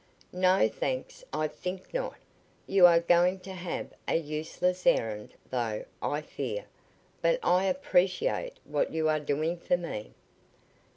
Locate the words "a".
4.07-4.15